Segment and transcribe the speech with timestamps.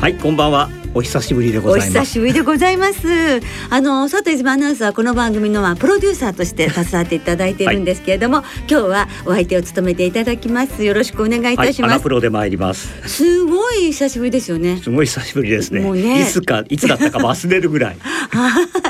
[0.00, 0.70] はいこんばんは。
[0.94, 1.98] お久しぶりでございます。
[1.98, 3.40] お久しぶりでございます。
[3.68, 10.84] あの佐藤泉アナウンサーはこの番組のまあプロデューサーとして携わっていただいているんですけれども、はい、今日はお相手を務めていただきます。
[10.84, 13.08] よろしくお願いいたします、はい、プロで参ります。
[13.10, 14.78] すごい久しぶりですよね。
[14.78, 15.80] すごい久しぶりですね。
[15.80, 16.22] もうね。
[16.22, 17.96] いつかいつだったか忘れるぐらい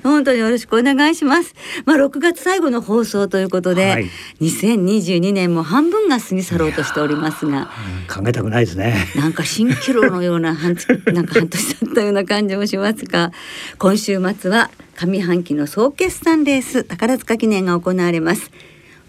[0.02, 1.54] 本当によろしくお願いします。
[1.84, 7.70] まあ6月最後の放送ということで、はい、2022年も半分が過ぎ去ろうとしておりますが、
[8.08, 9.06] 考えたくないですね。
[9.16, 10.76] なんか蜃気楼のような半
[11.12, 13.32] なんか半年だったような感じもしますが、
[13.78, 18.50] 今週末は上半期の総決算レース宝塚記念が行われます。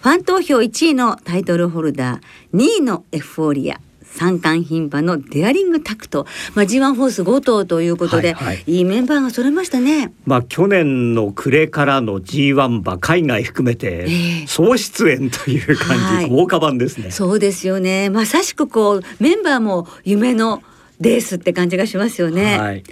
[0.02, 3.80] ファン投票1位のタイトルホルダー、2位のエフフォーリア、
[4.16, 10.14] 三冠牝馬のデアリングタクト、まあ、G1 ホース5頭ということで、はいはい、いいメンバーが揃いましたね。
[10.26, 14.08] まあ、去年の暮れからの G1 馬海外含めて
[14.48, 17.12] 総出演という感じ、はい、豪華版ですね。
[17.12, 18.10] そうですよね。
[18.10, 20.64] まさしくこうメンバーも夢の
[21.00, 22.84] レースって感じがしますよね、はい、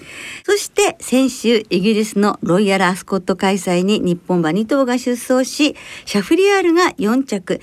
[0.46, 7.62] そして先週イギリスのロイヤルアスコット開催に日本馬2頭が出走しシャフリヤールが4着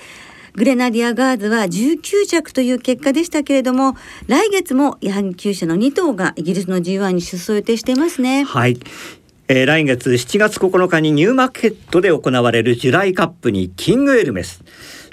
[0.53, 3.95] グレナディアガーズは19着という結果でしたけれども
[4.27, 8.43] 来月もヤン厩舎の2頭がイギリスの G1 に出走予定していますね。
[8.43, 8.77] はい、
[9.47, 14.63] 来月7月9日にニューマーケットで行われるジュライカップにキングエルメス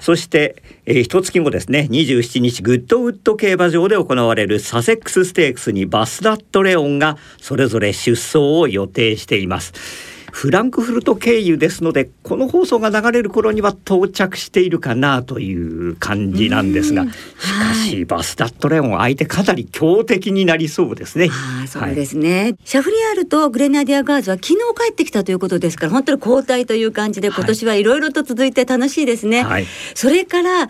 [0.00, 9.72] そして、えー、一月後ですね27日グッドウッド競馬場で行われるサセックスステークスにバスラットレオンがそれぞれ出走を予定しています。
[10.32, 21.28] フランクフルト経由ですのでこの放送が流れる頃には到着しているかなという感じなんですがしかし、はい、バスラットレオン相手かなり強敵になりそうですね。
[21.62, 29.42] あそうですね、はい、シャフリヤールとグレナディアガーズは昨日帰ってきたということですから本当に交代という感じで今年はいろいろと続いて楽しいですね。
[29.42, 30.68] はい、それから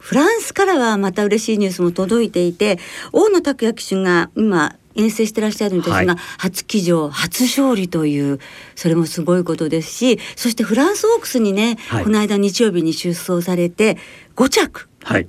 [0.00, 2.78] フランスからはまた嬉しいニュースも届いていて
[3.12, 6.06] 大野拓也騎手が今遠征してらっしゃるんですが、はい、
[6.38, 8.40] 初騎乗初勝利という
[8.74, 13.98] それもすごいことですしそしてフランスオークスにね、はい、この間日曜日に出走されて
[14.36, 15.28] 5着、はい、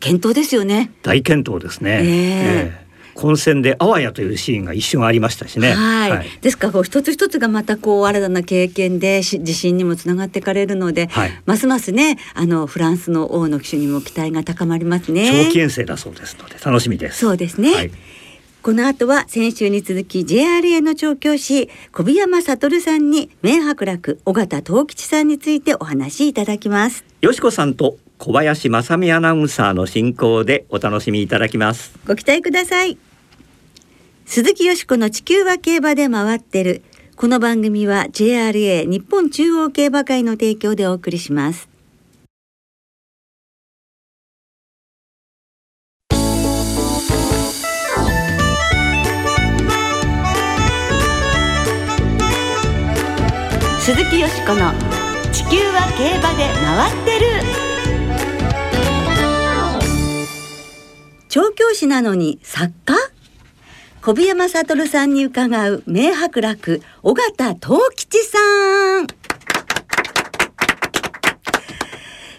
[0.00, 0.92] 健闘ですよね。
[1.02, 2.79] 大健闘ですね、えー、えー
[3.20, 5.72] 混戦であわやというシーンが一瞬ありましたしね。
[5.72, 6.10] はい。
[6.10, 15.44] はい、ですからこう一つ一つがまたこう新たな経験で自信にもつながっていかれるので、はい、ますますねあのフランスの王の騎手にも期待が高まりますね。
[15.46, 17.18] 長期遠征だそうですので楽しみです。
[17.18, 17.74] そうですね。
[17.74, 17.90] はい
[18.62, 33.09] この後は先週に続き JRA の調教師小宮山悟さんに名伯楽尾形東吉さんについてお話しいただきますよしこさんと小林正美アナウンサーの進行でお楽しみいただきますご期待ください
[34.30, 36.84] 鈴木よしこの地球は競馬で回ってる。
[37.16, 41.68] この番組は JRA 日本中央競馬会の提供でお送りします。
[53.80, 54.72] 鈴木よしこの
[55.34, 57.26] 「地球は競馬で回ってる」
[61.28, 63.09] 調教師なのに作家？
[64.02, 68.38] 小宮山悟さんに伺う名伯楽尾形藤吉さ
[69.02, 69.06] ん。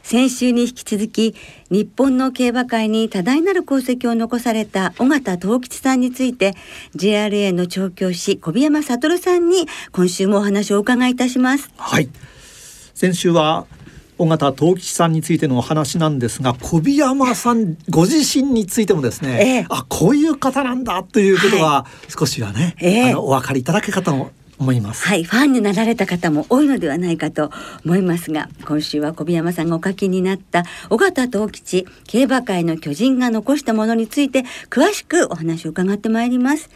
[0.02, 1.36] 先週に引き続き
[1.70, 6.56] 日本の競馬界に多大なる功績を残された尾形藤吉さんについて
[6.96, 11.70] JRA の調教師小宮山悟さんに今週もお話をお伺いいたします。
[11.78, 12.10] はい。
[12.96, 13.68] 先週は
[14.22, 25.08] 尾形藤吉さんについてのお話なんですが小宮山さんご自身についてもですね、ええ、あこういう方なんだということは少しはね、はい、あのお分かりいただけ方も思います。
[25.08, 27.50] はいファンになられた方も多いのではないかと
[27.84, 36.70] 思いますが今週は小宮山さんがお書きになった尾形藤吉競馬界の巨人が残したものについて詳しくお話を伺ってまいります。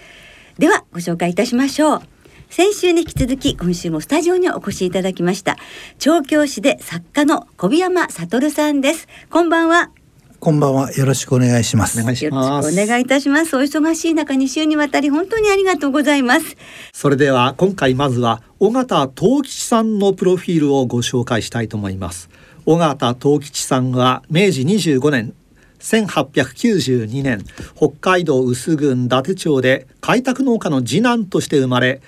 [0.58, 2.15] ではご紹介いたしましょう
[2.50, 5.58] 先週に引き続き今週もスタジオにお越しいただきました
[6.00, 9.92] 調教師で作家の小宮山悟さんですこんばんは
[10.40, 10.92] こんばんは。
[10.92, 12.00] よろしくお願いします。
[12.00, 13.58] よろしくお願いいたします。
[13.58, 16.56] お忙しい中、2週にわたり本当にありがとうございます。
[16.94, 22.30] それでは今回まずは尾形東吉さんのプロフィールをご紹介したいと思います。
[22.68, 25.34] 尾形東吉さんは明治25年
[25.80, 27.44] 1892年
[27.76, 32.02] 北海道臼郡伊達町で開拓農家の次男として生まれ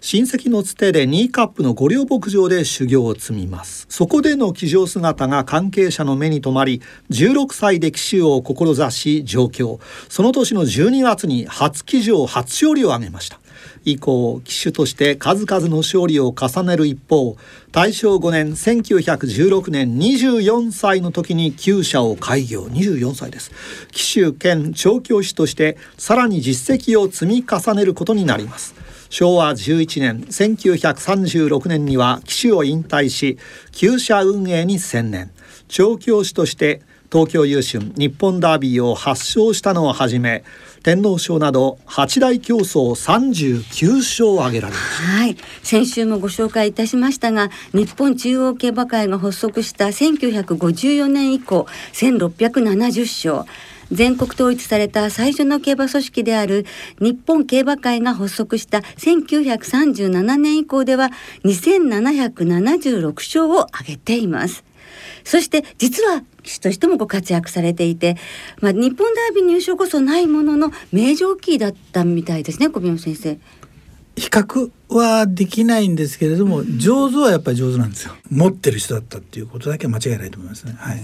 [0.00, 3.86] 親戚のつてでニーカップの御陵牧場で修行を積みます。
[3.88, 9.80] そこでの騎乗姿が関係者の目に留まり16歳で騎手を志し上京。
[10.08, 13.40] その年の12月に初騎乗初勝利を挙げました。
[13.84, 17.36] 以降騎手として数々の勝利を重ねる一方
[17.72, 22.64] 大正5年1916年24歳の時に厩舎を開業。
[22.64, 23.50] 24歳です。
[23.90, 28.74] 騎手兼調教師としてさらに実績を積み重ねることになります。
[29.10, 33.38] 昭和11年1936年には騎手を引退し
[33.72, 35.30] 厩舎運営に専念。
[35.68, 40.44] 調教師として東京優春日本ダービーを発祥したのをはじめ
[40.82, 45.02] 天皇賞など八大競争39勝を挙げられました。
[45.04, 45.36] はい。
[45.62, 53.50] 先週もご紹介いたしましたが日本中央競馬会が発足した1954年以降1670勝。
[53.90, 56.66] 全国統一された最初の競馬組織である
[57.00, 61.10] 日本競馬会が発足した1937年以降では
[61.44, 64.64] 2776勝を挙げています
[65.24, 68.16] そして実は騎手としてもご活躍されていて、
[68.60, 73.38] まあ、日本ダービー入賞こそないものの名ジョッキーだったみたいですね小宮先生。
[74.16, 80.74] 比較はできないんですけれども、うん、上手はやっぱり上手なんですよ持ってる人だったっていうことだけは間違いないと思いますね。
[80.76, 81.00] はい、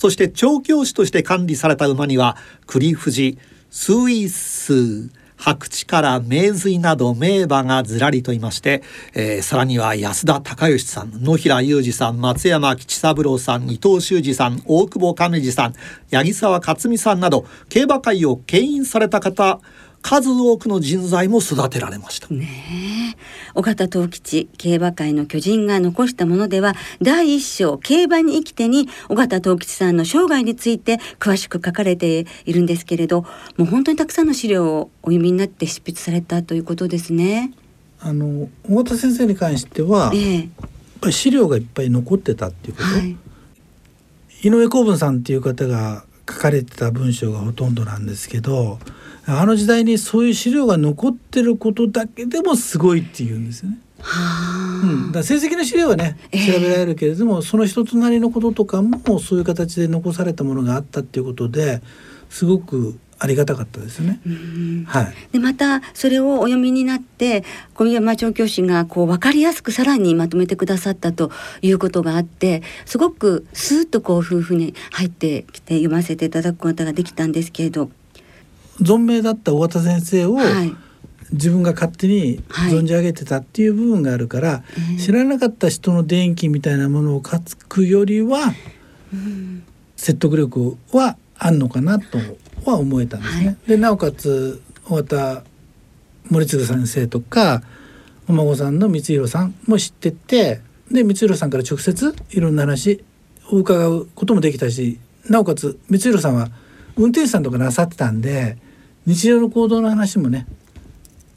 [0.00, 3.36] そして調教師として管理された馬には栗富士
[3.68, 8.82] スイス白地から名水など名馬がずらりといまして、
[9.12, 15.74] えー、さらには安田隆義さん野平裕二さん松山吉三郎さん伊藤修二さん大久保亀治さん
[16.10, 19.60] 八木沢克美さんなど競馬界を牽引された方
[20.02, 22.28] 数多くの人材も育てられました。
[22.28, 23.16] ね
[23.54, 33.22] 尾形藤吉競馬界の巨人が残したものでは第一章競馬に生きてに尾形藤吉さんの生涯について詳しく書かれているんですけれど
[33.56, 37.52] もう本当にたくさんの資料をお読みになって執筆されたということですね。
[38.00, 40.46] あの尾形先生に関しては、ええ、やっ
[41.00, 43.16] ぱり資料がいっぱい残ってたっていうこと、はい、
[44.42, 48.78] 井上公文さんっていう方が書かれてた文章がほとんどなんですけど
[49.26, 53.78] あの時代にそういう資料が残ってることだけでもすごいっていうんですよね。
[54.82, 61.82] うん、だ成績の資料はね調べられるけれども、えー、その人となりのこととかもそういう形で残されたものがあったっていうことで
[62.30, 64.18] すごくありがたかったですね。
[64.86, 65.14] はい。
[65.32, 67.44] でまたそれをお読みになって
[67.74, 71.30] 小宮山調教師がこう分かりやすくさらにまとめてくださったと
[71.60, 77.90] いうことがあってすごくスーッとこう夫婦に入ってきて読ませていただくことができたんですけれど
[78.80, 80.74] 存命だった尾形先生を、はい。
[81.32, 84.62] 自分が勝手に存じ上げてたっていう部分があるから、は
[84.96, 87.38] い、知らなかった人の電気みたいなものを書
[87.68, 88.52] くよりは、
[89.14, 89.62] うん、
[89.96, 92.18] 説得力はあんのかなと
[92.64, 93.46] は思えたんですね。
[93.46, 95.44] はい、でなおかつ尾形
[96.30, 97.62] 森次先生とか
[98.28, 100.60] お孫さんの光弘さんも知ってて
[100.90, 103.04] で光弘さんから直接いろんな話
[103.50, 104.98] を伺うこともできたし
[105.28, 106.48] なおかつ光弘さんは
[106.96, 108.58] 運転手さんとかなさってたんで
[109.10, 110.46] 日常の行動の話もね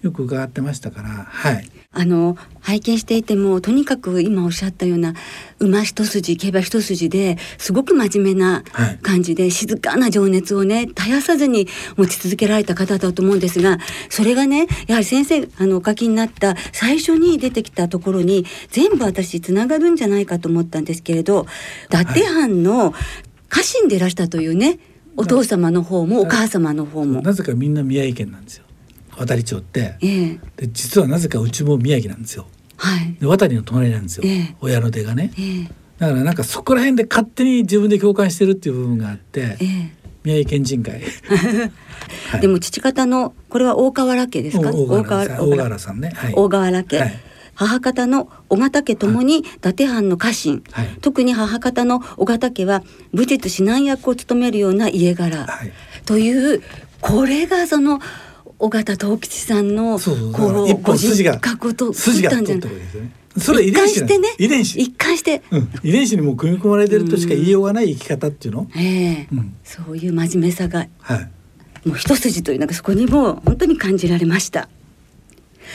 [0.04, 1.68] よく伺ってましたからはい。
[1.96, 5.14] あの拝見していてもとにかく今おっしゃったような
[5.60, 8.64] 馬一筋競馬一筋ですごく真面目な
[9.04, 13.78] 感じで、はい、静かな情熱をね絶やさずに持ち続けられた方だと思うんですが
[14.10, 21.46] それがねやはり先生あのお書きになった最初に出てきたところに全部私つながるんじゃないかと思ったんですけれど
[21.90, 22.94] 伊達藩の
[23.50, 24.80] 家臣でいらしたというね、
[25.16, 27.22] お父様の方もお母様の方も。
[27.22, 28.66] なぜかみんな宮城県なんですよ。
[29.16, 32.48] 渡町って、えー、で実はなぜかうちも宮城なんですよ。
[32.78, 39.58] はい、で渡りの隣なんですよ、えー、親の出がね、えー、だからなんかそこら辺で勝手に自分で共感してるっていう部分があって、
[40.24, 41.02] 宮城県人会、
[42.32, 44.72] はい、でも父方のこれは大河原家ですか？
[44.72, 45.24] 大河
[45.64, 46.00] 原さん。
[46.00, 47.20] ね、はい、大河原家、はい
[47.56, 52.84] 母方の尾形家ともに伊達藩の家臣、はい、特に母方の尾形家は
[53.14, 55.72] 武術指南役を務めるような家柄、はい、
[56.06, 56.62] という
[57.02, 58.00] これがその
[58.60, 63.12] 尾形藤吉さんのこうご人格と筋ったわけですね。
[63.38, 64.28] それ遺伝子してね。
[64.38, 64.80] 遺伝子。
[64.80, 69.28] 一貫して、うん、遺伝子にも組み込まれてるとしか言いようがない生き方っていうの、ええ。
[69.32, 74.70] うん、そういう真面目さが、はい、もう一筋というのがそこにも本当に感じられました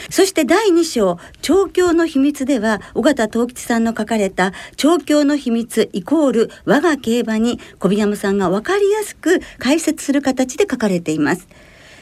[0.09, 11.47] そして第2章「調教の秘密」では尾形藤吉さんの書かれた「調教の秘密イコール我が競馬」に小宮山さんが分かりやすく解説する形で書かれています。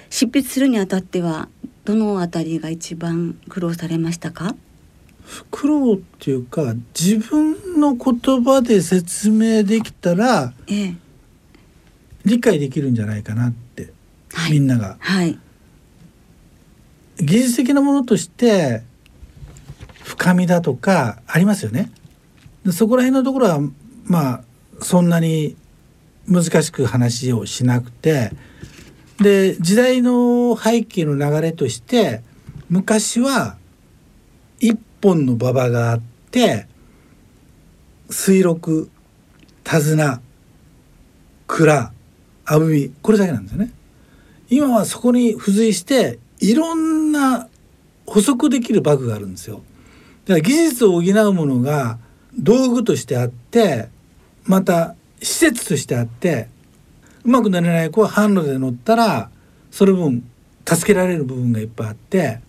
[0.10, 1.50] 執筆するにあたっては
[1.84, 4.56] どのあたりが一番苦労されましたか？
[5.52, 10.94] 苦労っていうか自分の言葉で説明できたら、ええ、
[12.24, 13.92] 理解できるんじゃないかなって、
[14.34, 15.38] はい、みんなが、はい、
[17.28, 18.84] 技術的なものとして
[20.06, 21.92] 深みだとかありますよね。
[22.72, 23.60] そこら辺のところは
[24.06, 24.44] まあ
[24.82, 25.58] そんなに
[26.26, 28.32] 難しく話をしなくて
[29.20, 32.22] で時代の背景の流れとして
[32.70, 33.58] 昔は
[34.60, 36.68] 一本の馬場があって
[38.10, 38.90] 水録
[39.66, 40.22] 手綱
[41.46, 41.92] 蔵
[42.46, 43.74] あぶみこれだけなんですよね。
[44.50, 47.48] 今はそこに付随していろんな
[48.06, 49.62] 補足できるバグがあるんですよ。
[50.26, 52.00] だから技術を補うものが
[52.38, 53.90] 道具としてあって
[54.46, 56.48] また施設としてあって
[57.24, 59.30] うまくなれない子は販路で乗ったら
[59.72, 60.24] その分
[60.66, 62.40] 助けられる部分がいっぱいあって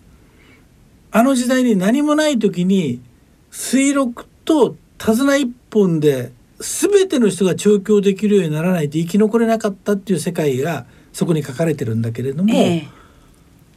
[1.11, 3.01] あの時代に何もない時に
[3.49, 12.87] 水力と手綱一本で全ての人が調教できるようにならないと生き残れなかったっていう世界がそこに書かれてるんだけれども、えー、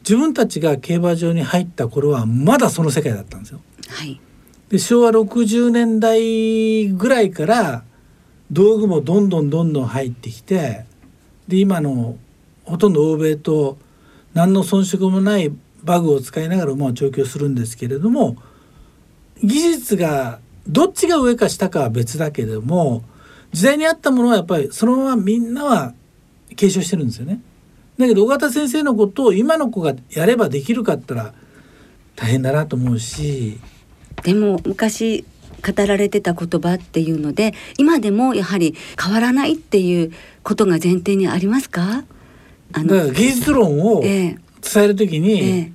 [0.03, 3.61] 自分たちが競馬場に入った頃はまだその世界だったんですよ。
[3.89, 4.21] はい、
[4.69, 7.85] で昭和60年代ぐらいから
[8.51, 10.85] 道具もどんどんどんどん入ってきて
[11.49, 12.17] で今の
[12.65, 13.79] ほとんど欧米と
[14.35, 18.37] 何の遜色もないバグを使いながら馬を調教するんですけれども
[19.43, 23.03] 技術がどっちが上か下かは別だけれども
[23.53, 25.95] 時代に合ったものはやっぱりそのままみんなは
[26.57, 27.41] 継承してるんですよね。
[28.03, 31.35] だけど尾形先生のことを今の子がやればできるかったら
[32.17, 33.59] 大変だなと思うし。
[34.23, 35.25] でも昔
[35.65, 42.05] 語られてた言葉っていうので今でもやはり変わらないっていうことが前提にありますか？
[42.73, 44.39] あの技術論を伝
[44.77, 45.73] えるときに、ええ、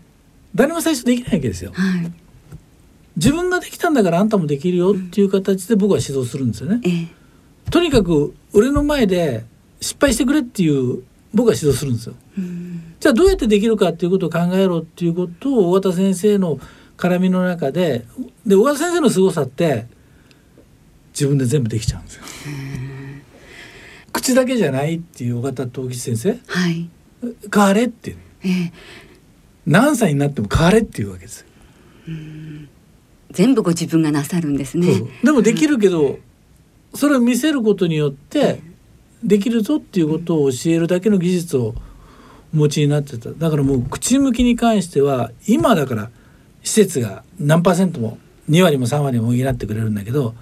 [0.56, 1.72] 誰も最初できないわけですよ。
[1.74, 2.12] はい
[3.16, 6.82] 自分ができたんだからあんたもできるよっていう形で僕は指導するんですよね。
[6.84, 7.08] ええ、
[7.72, 9.44] とにかく俺の前で
[9.82, 11.02] 失敗してくれっていう
[11.34, 12.16] 僕は指導するんですよ。
[13.00, 16.60] じゃあどうやってできるかっていうことを考えろっていうことを尾形先生の
[16.98, 18.06] 絡みの中で
[18.46, 19.88] で尾形先生の凄さって
[21.14, 22.24] 自分で全部できちゃうんですよ。
[24.12, 26.90] 口だけじゃないっていう尾形藤吉先生、はい、
[27.54, 28.74] 変われってええ、
[29.66, 31.48] 何歳になっても変われっていうわけですよ。
[33.32, 35.04] 全部ご自分がなさるんですね。
[35.24, 36.20] でもできるけど、うん、
[36.96, 38.62] それを見せることによって
[39.24, 41.74] できるぞっていうことを教えるだけの技術を
[42.54, 43.32] お持ちになってた。
[43.32, 46.10] だからもう口向きに関しては今だから
[46.64, 48.18] 施設が何パーセントも
[48.50, 50.36] 2割も3割も補ってくれるんだけど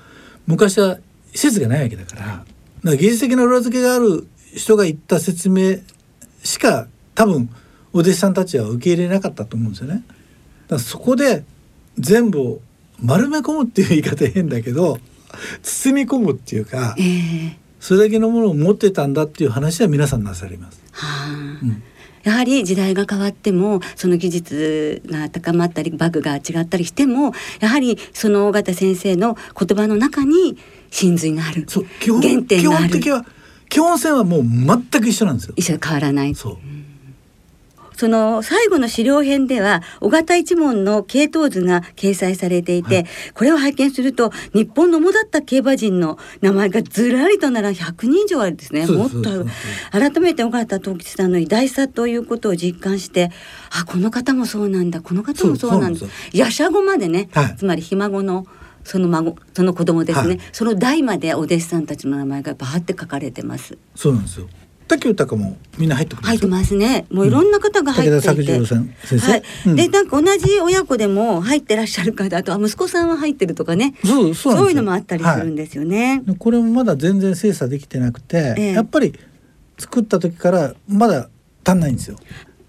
[0.48, 0.98] 昔は
[1.34, 2.26] 施設がないわけだから。
[2.26, 2.46] だか
[2.84, 5.78] ら技術的な裏付けがある人が言った説明
[6.44, 7.50] しか多分
[7.94, 10.04] お弟子さんたちは受け入れなかったと思うんですよね。
[10.68, 11.44] だからそこで
[11.98, 12.60] 全部を
[13.02, 15.00] 丸め込むっていう言い方変だけど
[15.64, 17.56] 包み込むっていうか、えー、
[17.86, 20.82] それだけのものを持ってたんだっていう話は皆さんなされます。
[20.92, 21.84] はあ、うん。
[22.24, 30.58] やはり時代が変わってもその技術が高まったりバグが違ったりしてもやはりその尾形先生の言葉の中に
[30.90, 31.68] 真髄がある。
[31.68, 32.90] 原点がある。
[32.90, 33.26] 基本的は
[33.70, 35.54] 基本線はもう全く一緒なんですよ。
[35.56, 36.34] 一緒変わらない。
[36.34, 36.58] そう
[37.96, 48.86] その最後の資料編では尾形一門の系統図が掲載されていて、はい、これを拝見すると日本の主だった競馬人の名前がずらりとなら100人以上あるんですね。
[48.88, 49.46] もっと
[49.92, 53.32] 改めて尾形藤吉さんの偉大さということを実感して
[53.72, 56.00] あこの方もそうなんだこの方もそうなんだ。
[56.34, 58.46] やしゃごまでね、はい、つまりひ孫の
[58.84, 63.78] その孫その子供ですね、はい、その代までお弟子さんたちの名前がバーって書かれてます。
[63.96, 64.48] そうなんですよ
[64.88, 67.06] 竹豊もみんな入って入ってますね。
[67.12, 73.96] もういろんな方が入っていて、うん、はい、うん、でなんか同じ親子でも入ってらっしゃる方、あとは息子さんは入ってるとかね。
[74.04, 76.24] そうそうそういうのもあったりするんですよね。
[76.26, 79.14] はい、これもまだ全然精査できてなくて、ええ、やっぱり
[79.78, 81.30] 作った時からまだ
[81.64, 82.18] 足んないんですよ。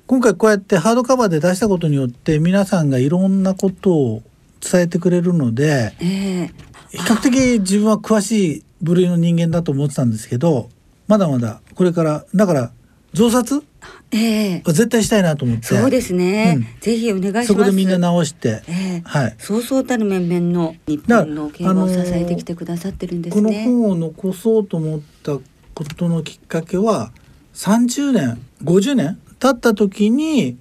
[0.06, 4.22] 今回こうやってハードカバーで出したことによって皆さんがいろんなことを
[4.60, 6.50] 伝えてくれるので、え。
[6.90, 10.70] 比較的自分は詳しい部類の人間だと思ってたんですけど
[11.06, 12.72] まだまだこれからだから
[13.12, 13.62] 増刷？
[14.10, 14.62] ええ。
[14.64, 15.66] ー、絶対したいなと思って。
[15.66, 17.46] そうですね、うん、ぜひお願いします。
[17.48, 19.34] そこでみんな直して、えー、はい。
[19.38, 25.38] そうそうたる面々の日本の競馬を支えてきてくださってるんですね、この本を残そうと思った
[25.74, 27.10] ことのきっかけは
[27.54, 30.58] 30年50年経った時に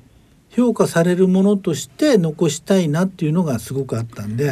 [0.49, 4.49] 評価されるものとして残したいなっていうのがすごくあったんで、え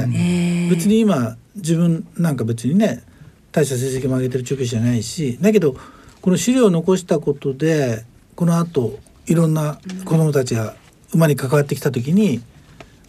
[0.68, 3.04] ー、別に今自分なんか別にね
[3.54, 5.78] 大した成績も上げてる調教師じゃないしだけど
[6.22, 8.04] この資料を残したことで
[8.36, 10.76] このあといろんな子どもたちが
[11.14, 12.42] 馬に関わってきた時に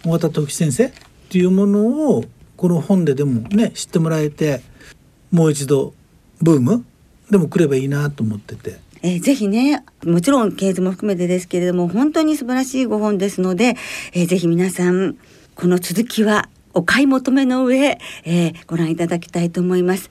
[0.04, 0.92] 尾形時先生っ
[1.30, 2.24] ていうものを
[2.56, 4.60] この本ででもね知ってもらえて
[5.32, 5.94] もう一度
[6.42, 6.84] ブーム
[7.30, 8.78] でも来ればいいなと思ってて。
[9.02, 13.76] えー、ぜひねもちろん系図も含めてですけれども本当に素晴らしい5本ですので、
[14.14, 15.18] えー、ぜひ皆さん
[15.54, 20.10] この続きはお買い求めの上、えー、ご覧いただきたいと思います。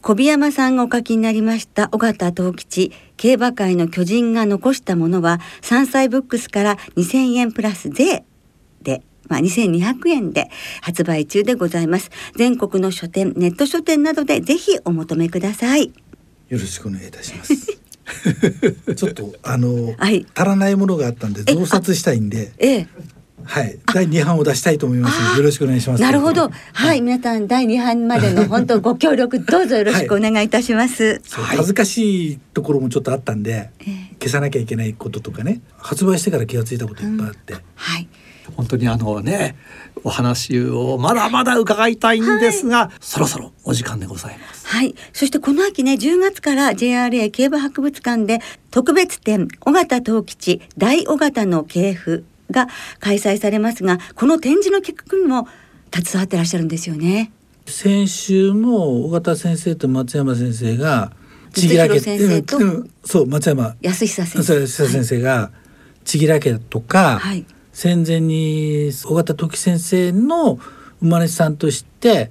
[0.00, 8.24] 小宮山さんがお書きになりました尾形藤吉競馬界の巨人が残したものは山菜ブックスから2000円プラス税
[8.82, 10.50] でまあ、2200円で
[10.82, 12.10] 発売中でございます。
[12.36, 15.86] 全国の書店ネット書店などでぜひお求めください。
[15.86, 15.92] よ
[16.50, 17.78] ろしくお願いいたします。
[18.94, 22.88] ちょっとあの、はい、足らないものがあったんで増刷したいんでええ
[23.44, 25.38] はい、第二版を出したいと思います。
[25.38, 26.02] よろしくお願いします。
[26.02, 31.20] なるほど、はい、はい、皆さん第二版までの 本当ご協力どうぞよろしくお願いいたします。
[31.30, 33.88] はい、恥ずかしいところもちょっとあったんで、えー、
[34.20, 38.08] 消さなきゃいけないこととかね、発売してから気がついたこといっぱいあって、うん、はい。
[38.56, 39.56] 本当にあのね
[40.04, 44.66] お話をまだまだ伺いたいんですが、はい、そろそろお時間でございます。
[44.66, 44.94] はい。
[45.12, 52.68] そしてこの秋ね10月から JRA 競馬博物館で特別展尾形藤吉大尾形の系譜が
[53.00, 55.48] 開催されますがこの展示の企画にも
[55.92, 57.32] 携わってらっしゃるんですよね。
[57.66, 61.12] 先週も尾形先生と松山先生が
[61.52, 62.58] ちぎらけ先生と、
[63.04, 63.76] そう松山。
[63.82, 64.54] 安久先生。
[64.54, 65.50] 安久先生が
[66.04, 70.58] ちぎらけとか、はい、戦前に尾形時先生の
[71.00, 72.30] 生まれさんとして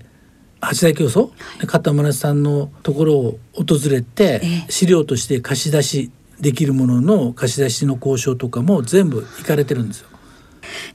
[0.60, 1.28] 八大競争、は
[1.62, 10.10] い、勝田村さんのところを訪れて、ええ、資料として貸し出しできるものの貸し出しの交渉とかも全部行かれてるんですよ。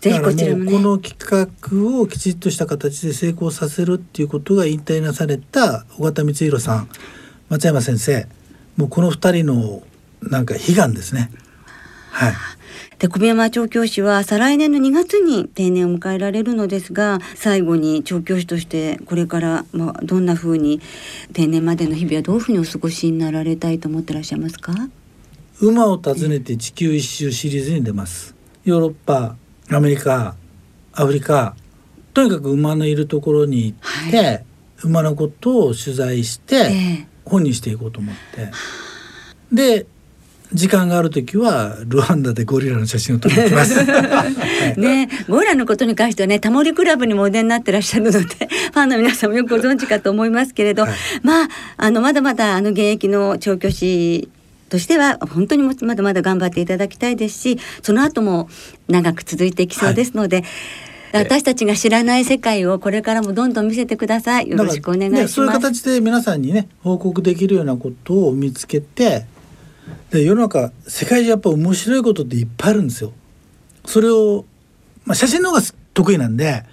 [0.01, 6.89] ぜひこちらも、ね、この企画をきちっとした形で成功させるっていうことが引退なされた尾形光弘さん
[7.49, 8.27] 松山先生
[8.77, 9.83] もうこの二人の
[10.23, 11.31] なんか悲願ですね。
[12.11, 12.35] はい。
[12.99, 20.81] で小宮山調教師は再来年の2月に定年を迎えられるのですが最後に調教師としてこれからまあどんなふうに
[21.35, 24.73] 定年までの日々はどういうふうにお過ごしになられたいと思ってらっしゃいますか？
[25.61, 28.35] 馬を訪ねて地球一周シリーズに出ます。
[28.65, 29.37] ヨーロッパ
[29.71, 30.37] アメリカ
[30.93, 31.55] アフリカ
[32.15, 34.45] とにかく馬のいるところに行って、はい、
[34.85, 38.51] 馬のことを取材して、えー、本にしていこうと思って。
[39.53, 39.87] で
[40.53, 43.75] 時間がある時はルワンダでゴリラの写真を撮りにきます。
[43.85, 44.25] は
[44.77, 48.19] い、ね、ゴリラのことに関してはね、タモリクラブにもお出になってらっしゃるので、
[48.73, 54.29] ファンの皆さんもよくご存知かと思いますけれど、はい、まああのまだまだあの現役の調教師
[54.69, 58.49] としては本当にまだまだ頑張っていただきたいですしその後も
[58.89, 60.47] 長く続いていきそうですので、はい
[61.13, 64.49] 私たちが知らない世界をこれからもどんどん見せてください。
[64.51, 65.23] よろしくお願いします。
[65.23, 69.25] ね、そういう形で皆さんにね報告できるようなことを見つけて、
[70.11, 73.13] で世の中世界中やっぱ面白いことっていっぱいあるんですよ。
[73.85, 74.45] それを
[75.05, 75.63] まあ写真の方が
[75.95, 76.65] 得意なんで、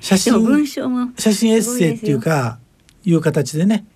[0.00, 0.34] 写真
[0.66, 2.58] 写真エッセイっていうか
[3.04, 3.86] いう形でね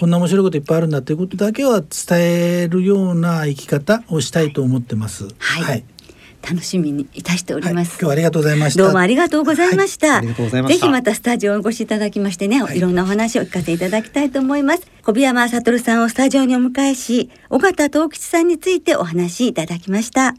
[0.00, 1.88] こんな面白いこといっぱいあるんだということだけは伝
[2.20, 5.28] えるような生き方をしたいと思ってます。
[5.38, 5.84] はい、はい。
[6.48, 8.82] 楽しみにいたしております、はい、今日はありがとうございました。
[8.84, 10.26] どうもありがとうございました、はい、
[10.68, 14.86] ぜひまたスタジオにお越しいただきましてね、はい、いろんなお話を聞かせていただきたいと思います。
[15.02, 20.34] 小宮山悟さんをスタジオにお迎えし尾形東吉さんについてお話しいただきました。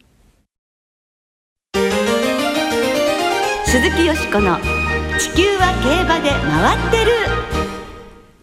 [3.66, 4.58] 鈴木よしこの
[5.20, 7.57] 地球は競馬で回ってる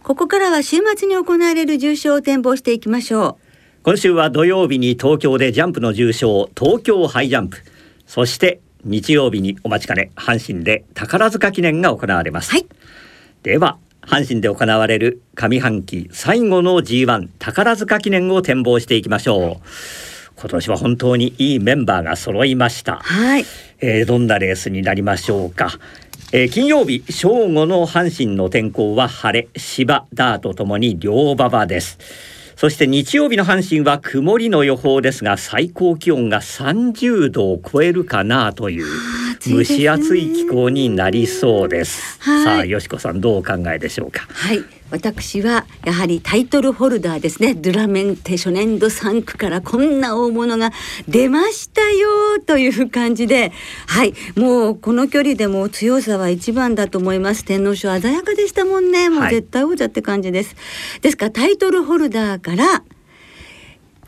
[0.05, 3.81] ここからは週末に行われる重賞を展望していきましょう。
[3.81, 7.57] 今週は土曜日に東京でジャンプの重賞東京ハイジャンプ。
[8.05, 12.67] そして日曜日にお待ちかね阪神で宝塚記念が行われます、はい、
[13.41, 19.67] では阪神で行われる上半期最後の G1 宝塚記念を展望していきましょう。
[20.37, 23.45] 今年は本当にいいメンバーが揃いました、はい、
[23.79, 25.69] えー、どんなレースになりましょうか
[26.37, 31.97] えー、金曜日正午の阪神の天候は晴れ芝ダートともに両馬場です
[32.57, 38.85] そして日曜日の阪神は曇りの予報ですが最高気温が30度を超えるかなという
[39.39, 42.17] 蒸し暑い気候になりそうです。
[42.21, 44.25] はい、さあ、よしこさんどうお考えでしょうか？
[44.29, 47.55] はい、私はやはりタイトルホルダーですね。
[47.55, 50.71] ドゥラメンテ初年度3区からこんな大物が
[51.07, 53.51] 出ましたよという感じで、
[53.87, 57.43] はい、もうこの距離でも強さは一番だと思います。
[57.43, 59.09] 天皇賞鮮やかでしたもんね。
[59.09, 60.55] もう絶対王者って感じです。
[60.55, 62.83] はい、ですからタイトルホルダーから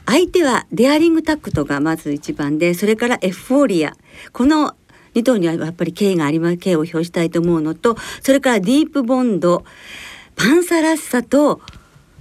[0.05, 3.97] 相手はデアリングタクトがまず一番でそれからエフフォーリア
[4.31, 4.75] この
[5.15, 9.65] 2頭にはやっぱり敬意があります敬意を表したいと思うのとそれからディープボンド
[10.38, 11.62] パンサラッサと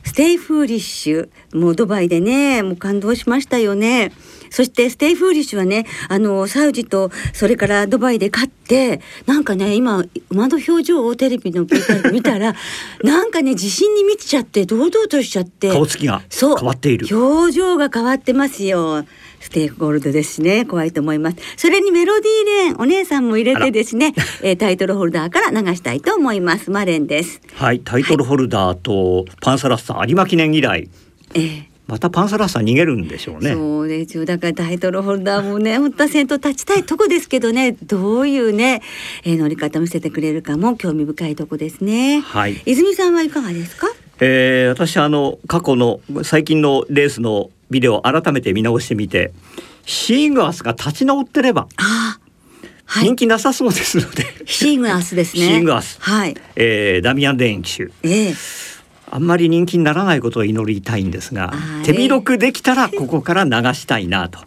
[0.04, 4.12] ステイフーリッシュもうドバイでねもう感動しましたよね。
[4.50, 12.54] そしてステイフーリッシュはねあのサウジとそれからドバイで勝ってなんかね今馬の表情をテレビの VTR で見たら
[13.02, 19.04] なんかね自信に満ちちゃって堂々としちゃって顔つきが変わっている表情が変わってますよ。
[19.40, 30.88] ステークゴールドですしね怖いと思いますそれにメロディーレーンお姉さんも入れてですね、えー、タイトルホルダーから流したいと思いますマレンですはいタイトルホルダーとパンサラッサ有馬記念以来、
[31.34, 33.52] えー、またパンサラッサ逃げるんでしょうね。
[33.52, 34.24] そうですよ。
[34.24, 38.82] だからタイトルホルダーもね、本当は先頭立ちたいとこですけどね、どういうね、
[39.22, 42.20] えー、乗り方見せてくれるかも興味深いとこですね。
[42.20, 42.60] はい。
[42.66, 43.86] 泉さんはいかがですか？
[44.18, 49.32] えー、私あの過去の最近のレースのビデオを改めて見直してみて
[49.84, 51.68] シーグアスが立ち直ってれば
[52.88, 54.24] はい、人気なさそうですので。
[54.46, 55.42] シーグアスですね。
[55.46, 56.36] シーグアス、はい。
[56.54, 58.75] えー、ダミアン・デーン騎手、えー
[59.16, 61.50] あんまり人気にならないことを祈りたいんですが
[61.86, 64.40] 手広くできたらここから流したいなと。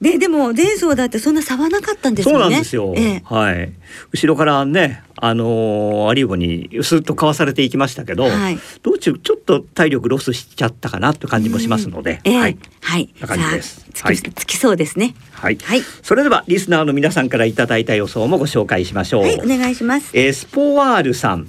[0.00, 2.40] ででも前走だってそんな差はなかったんですよね。
[2.40, 2.92] そうなんですよ。
[2.96, 3.72] ええ、はい。
[4.12, 13.86] 後ろからね、あのー、アリーボにスッとかわされていきましたけど、はい、道中ちょっと体力ロスしちゃったかなという感じもしますので、ええ、はい、はい、な感じです。
[14.00, 15.14] はい、つきそうですね。
[15.30, 15.82] はい、はい。
[16.02, 19.22] それではリスナーの皆さんからいただいた予想もご紹介しましょう。
[19.22, 20.10] はい、お願いします。
[20.14, 21.46] えー、スポワールさん。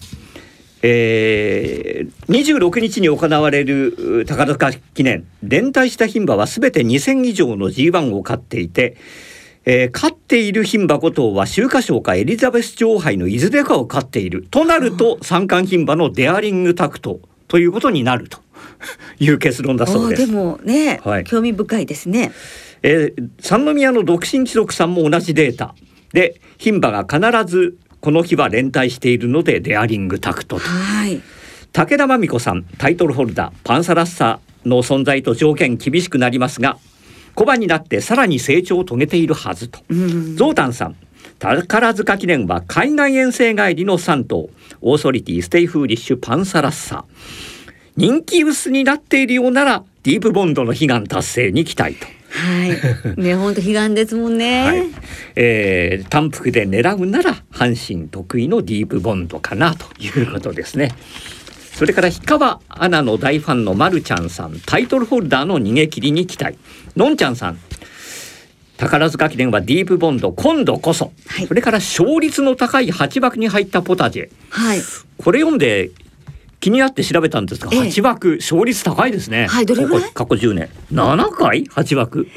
[0.90, 5.28] えー、26日に行われる宝塚記念。
[5.44, 8.96] 連帯した牝馬はすべて2,000以上の G1 を勝っていて、
[9.66, 14.48] えー、勝っている牝馬5頭は秋華賞かエリザベス女王杯のいずれかを勝っている。
[14.50, 17.20] となると三冠牝馬のデアリングタクト
[17.50, 18.40] ということになると。
[19.20, 20.28] いう結論だそうです。
[20.28, 22.32] でもね、はい、興味深いですね。
[22.84, 25.76] えー、三宮の独身貴族さんも同じデータ。
[26.14, 31.22] で牝馬が必ずこの日は連対しているのでデアリングタクトと、はい、
[31.74, 36.78] 武田真美子さんタイトルホルダーパンサラッサの存在と条件厳しくなりますが
[37.36, 40.96] 古馬になってさらに成長を遂げているはずと、うん、ゾウタンさん
[41.38, 44.50] 宝塚記念は海外遠征帰りの3頭。
[44.80, 47.04] オーソリティステイフーリッシュパンサラッサ
[47.98, 52.66] 人気薄になっているようならディープボンドの悲願達成に期待とは
[53.16, 53.22] い。
[53.22, 54.62] ね、本当悲願ですもんね。
[54.64, 54.84] はい、
[55.36, 60.94] えー、単幅で狙うなら阪神得意のディープボンドかなということですね。
[61.74, 66.58] それから氷川アナの大ファンのまるちゃんさん、タイトルホルダーの逃げ切りに期待。
[66.96, 67.60] のんちゃんさん、
[68.78, 74.82] 宝塚記念はディープボンド今度こそ、はい、それから勝率の高い8枠に入ったポタジェ、はい、
[75.18, 75.90] これ読んで
[76.68, 79.48] 気になって調べたんですが、ええ、8枠勝率高いですね。
[79.48, 80.12] はい、どれぐらい？
[80.12, 82.28] 過去10年7回？8枠。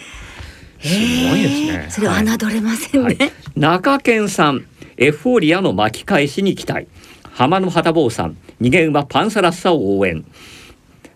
[0.80, 0.88] す
[1.28, 1.86] ごいですね。
[1.90, 3.06] それは侮れませんね。
[3.06, 4.64] はいはい、中堅さん、
[4.96, 6.86] エフォーリアの巻き返しに期待。
[7.32, 10.24] 浜野旗坊さん、逃げ馬パンサラッサを応援。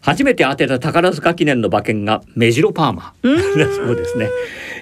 [0.04, 3.14] 初めて当てた宝塚記念の馬券がメジロパーマ。
[3.24, 4.28] そうですね。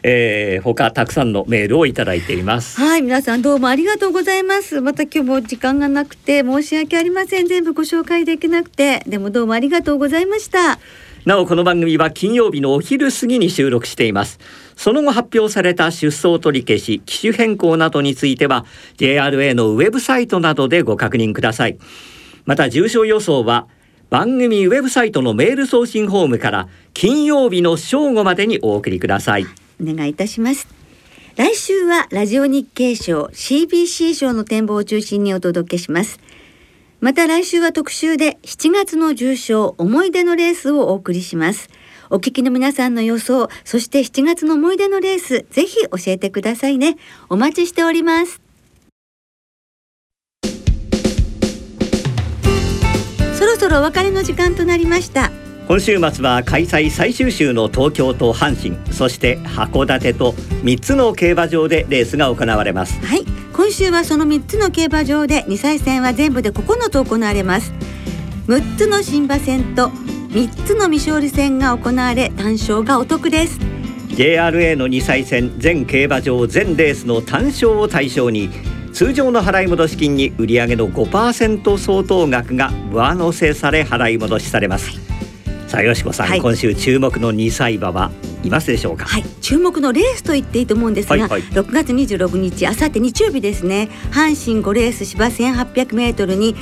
[0.02, 2.80] えー、他たくさんのメールをいただいています。
[2.80, 4.80] はい皆さんどうもありがとうございます。
[4.80, 7.46] また今日も時間がなくて申し訳ありません。
[7.46, 9.04] 全部ご紹介できなくて。
[9.06, 10.80] でもどうもありがとうございました。
[11.24, 14.40] なおこの番組は金曜日のお昼過ぎに収録しています。
[14.74, 18.66] その後発表された出走取り消し機種変更などについては
[18.98, 21.78] JRA のウェブサイトなどでご確認ください。
[22.44, 23.68] また重症予想は
[24.12, 29.46] 番組ウェブサイトのメール送信フォームから金曜日の正午までにお送りください。
[29.80, 30.68] お願いいたします。
[31.36, 36.20] 来週はラジオ日経賞 CBC 賞の展望を中心にお届けします。
[37.00, 41.70] また来週は特集で7月の重賞思い出のレースをお送りします。
[42.10, 46.98] お聞きの皆さんの予想そして7月の思い出のレースぜひ教えてくださいね。
[47.30, 48.41] お待ちしております。
[53.72, 55.32] ろお別れの時間となりました。
[55.66, 58.76] 今週末は開催最終週の東京と阪神。
[58.92, 63.00] そして函館と3つの競馬場でレースが行われます。
[63.04, 63.24] はい。
[63.54, 67.72] 今週はその3つの競馬場で2歳戦は全部で9つ行われます。
[68.46, 73.58] 6つの新馬戦と3つの未勝利戦が行われ単勝がお得です。
[74.08, 78.50] JRA の2歳戦全競馬場全レースの単勝を対象に
[78.92, 85.02] 通常の払い戻し金に売上の5%相当額が上乗せされ払い戻しされます、はい
[85.72, 88.10] さあよしこさん、はい、今週注目の2歳馬は
[88.44, 89.06] いますでしょうか？
[89.06, 89.24] はい。
[89.40, 93.88] 注目のレースと言っていいと思うんですが、はいはい、6月26日あさって日曜日ですね。
[94.10, 96.54] 阪神5レース芝 1800m に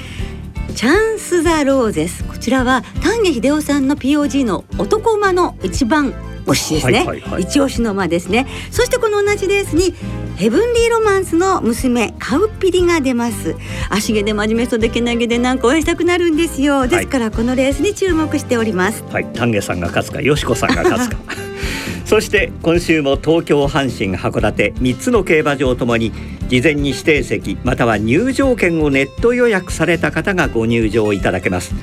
[0.77, 2.23] チャンス・ザ・ローゼス。
[2.23, 6.13] こちらは丹下秀夫さんの POG の男馬の一番
[6.47, 8.47] 推しですね、はいはいはい、一押しの馬ですね。
[8.71, 9.93] そしてこの同じレースに
[10.41, 13.57] ヘブンリーロマンスの娘カウピリが出ます。
[13.91, 16.87] 足毛で真面目そうでけなげでなんか応援したくなるんですよ。
[16.87, 19.05] ですからこのレースに注目しております。
[19.11, 19.27] はい。
[19.35, 21.19] 丹下さんが勝つかよしこさんが勝つか。
[22.07, 26.11] そして今週も東京阪神函館3つの競馬場ともに
[26.49, 31.75] 事前に指定席または入場券をネット予約された方がご入場いただけます。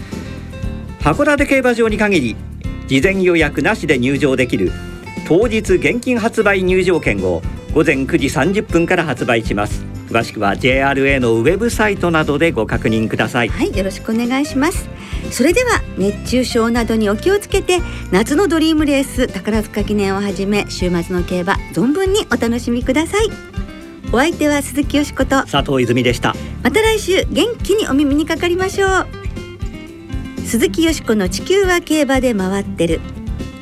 [1.01, 2.35] 函館競馬場に限り
[2.87, 4.71] 事前予約なしで入場できる
[5.27, 7.41] 当日現金発売入場券を
[7.73, 9.83] 午前9時30分から発売します。
[10.07, 13.49] 詳しくは JRA のウェブサイトなどでご確認ください。
[13.49, 14.87] はいよろしくお願いします。
[15.29, 23.29] それでは熱中症などにお気をつけて夏のドリームレース宝塚記念をはじめ週末の競馬存分にお楽しみください。
[24.13, 26.35] お相手は鈴木よしこと佐藤泉でした。
[26.63, 29.07] また来週元気にお耳にかかりましょう。
[30.45, 33.01] 鈴木よしこの地球は競馬で回ってる